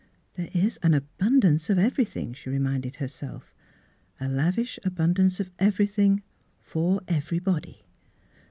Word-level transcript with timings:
"There 0.35 0.49
is 0.51 0.79
an 0.81 0.95
abundance 0.95 1.69
of 1.69 1.77
every 1.77 2.05
thing," 2.05 2.33
she 2.33 2.49
reminded 2.49 2.95
herself, 2.95 3.53
"—a 4.19 4.27
lav 4.27 4.57
ish 4.57 4.79
abundance 4.83 5.39
of 5.39 5.51
everything— 5.59 6.23
for 6.71 7.01
every 7.07 7.37
body 7.37 7.85